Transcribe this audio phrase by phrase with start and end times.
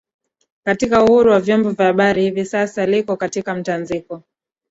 [0.63, 4.23] katika uhuru wa vyombo vya habari hivi sasa liko katika mtanziko